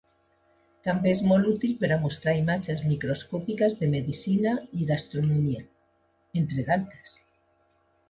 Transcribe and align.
També 0.87 1.11
és 1.15 1.19
molt 1.31 1.49
útil 1.51 1.75
per 1.83 1.91
a 1.95 1.97
mostrar 2.05 2.33
imatges 2.39 2.81
microscòpiques, 2.93 3.79
de 3.83 3.93
medicina, 3.95 4.57
i 4.81 4.91
d'astronomia, 4.91 5.65
entre 6.45 6.71
d'altres. 6.73 7.19